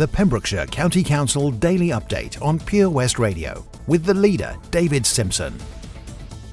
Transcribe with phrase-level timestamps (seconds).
[0.00, 5.54] the Pembrokeshire County Council Daily Update on Pure West Radio with the leader, David Simpson.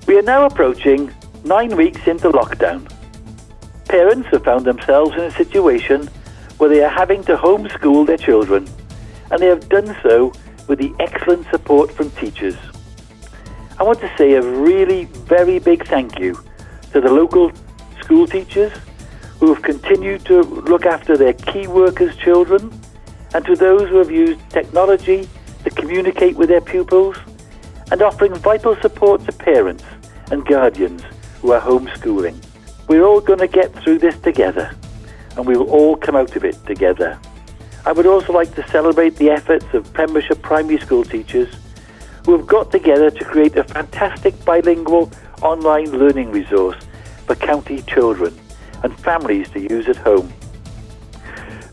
[0.06, 2.92] We are now approaching nine weeks into lockdown.
[3.86, 6.10] Parents have found themselves in a situation
[6.58, 8.68] where they are having to homeschool their children,
[9.32, 10.34] and they have done so
[10.68, 12.58] with the excellent support from teachers.
[13.80, 16.38] I want to say a really very big thank you
[16.92, 17.54] to the local
[18.02, 18.74] school teachers
[19.40, 22.78] who have continued to look after their key workers' children,
[23.38, 25.30] and to those who have used technology
[25.64, 27.16] to communicate with their pupils,
[27.92, 29.84] and offering vital support to parents
[30.32, 31.04] and guardians
[31.40, 32.36] who are homeschooling.
[32.88, 34.76] We're all going to get through this together,
[35.36, 37.20] and we will all come out of it together.
[37.86, 41.54] I would also like to celebrate the efforts of Pembrokeshire primary school teachers
[42.26, 45.12] who have got together to create a fantastic bilingual
[45.44, 46.84] online learning resource
[47.28, 48.36] for county children
[48.82, 50.34] and families to use at home.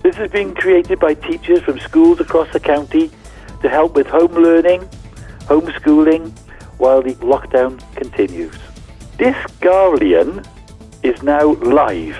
[0.04, 3.10] This has been created by teachers from schools across the county
[3.62, 4.82] to help with home learning,
[5.46, 6.30] homeschooling,
[6.76, 8.52] while the lockdown continues.
[9.16, 10.46] This Discarlian
[11.02, 12.18] is now live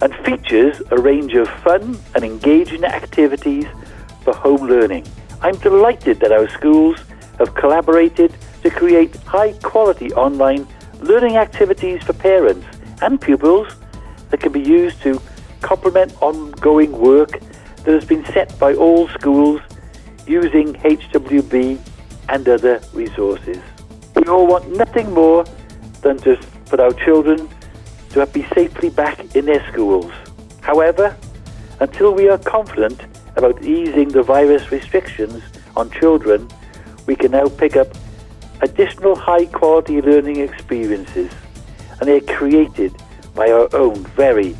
[0.00, 3.66] and features a range of fun and engaging activities
[4.24, 5.06] for home learning.
[5.42, 7.00] I'm delighted that our schools
[7.36, 10.66] have collaborated to create high quality online
[11.00, 12.66] learning activities for parents
[13.02, 13.68] and pupils
[14.30, 15.20] that can be used to
[15.60, 17.40] complement ongoing work
[17.84, 19.60] that has been set by all schools
[20.26, 21.78] using HWB
[22.28, 23.58] and other resources.
[24.14, 25.44] We all want nothing more
[26.02, 26.36] than to,
[26.66, 27.48] for our children
[28.10, 30.12] to be safely back in their schools.
[30.60, 31.16] However,
[31.80, 33.00] until we are confident
[33.36, 35.42] about easing the virus restrictions
[35.76, 36.48] on children,
[37.06, 37.88] we can now pick up
[38.60, 41.32] additional high quality learning experiences
[41.98, 42.94] and they are created
[43.34, 44.54] by our own very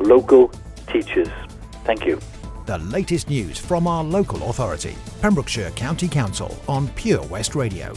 [0.00, 0.50] local
[0.86, 1.28] teachers.
[1.84, 2.18] Thank you.
[2.66, 7.94] The latest news from our local authority, Pembrokeshire County Council on Pure West Radio.